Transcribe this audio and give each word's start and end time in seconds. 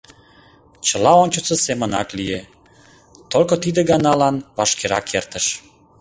Чыла 0.87 1.11
ончычсо 1.23 1.55
семынак 1.65 2.09
лие, 2.17 2.39
только 3.31 3.53
тиде 3.63 3.81
ганалан 3.91 4.35
вашкерак 4.57 5.05
эртыш. 5.19 5.45